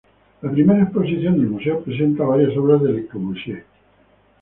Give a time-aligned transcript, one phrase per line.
[0.41, 3.65] La primera exposición del museo presentó varias obras de Le Corbusier.